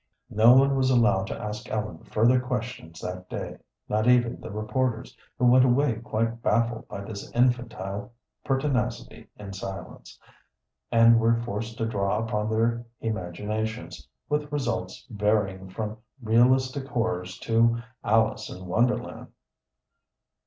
[0.31, 5.15] No one was allowed to ask Ellen further questions that day, not even the reporters,
[5.37, 8.11] who went away quite baffled by this infantile
[8.43, 10.17] pertinacity in silence,
[10.91, 17.83] and were forced to draw upon their imaginations, with results varying from realistic horrors to
[18.03, 19.27] Alice in Wonderland.